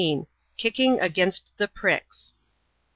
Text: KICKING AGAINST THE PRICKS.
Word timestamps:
KICKING 0.57 0.99
AGAINST 0.99 1.51
THE 1.57 1.67
PRICKS. 1.67 2.33